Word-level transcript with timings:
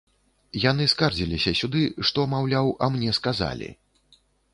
Яны 0.61 0.85
скардзіліся 0.93 1.53
сюды, 1.59 1.81
што, 2.11 2.25
маўляў, 2.33 2.71
а 2.87 2.89
мне 2.95 3.13
сказалі. 3.19 3.69